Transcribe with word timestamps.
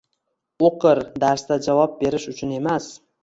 o'qir, 0.69 1.01
darsda 1.25 1.59
javob 1.67 1.95
berish 2.01 2.27
uchun 2.35 2.57
emas 2.61 2.89